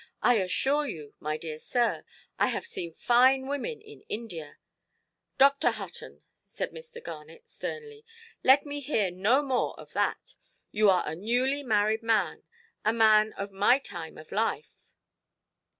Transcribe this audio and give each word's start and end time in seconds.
I 0.23 0.37
assure 0.37 0.87
you, 0.87 1.13
my 1.19 1.37
dear 1.37 1.59
sir, 1.59 2.05
I 2.39 2.47
have 2.47 2.65
seen 2.65 2.91
fine 2.91 3.45
women 3.45 3.79
in 3.81 4.01
India——" 4.09 4.57
"Dr. 5.37 5.69
Hutton", 5.69 6.23
said 6.33 6.71
Mr. 6.71 7.03
Garnet, 7.03 7.47
sternly, 7.47 8.03
"let 8.43 8.65
me 8.65 8.79
hear 8.79 9.11
no 9.11 9.43
more 9.43 9.79
of 9.79 9.93
that. 9.93 10.37
You 10.71 10.89
are 10.89 11.03
a 11.05 11.13
newly–married 11.15 12.01
man, 12.01 12.41
a 12.83 12.91
man 12.91 13.33
of 13.33 13.51
my 13.51 13.77
time 13.77 14.17
of 14.17 14.31
life. 14.31 14.95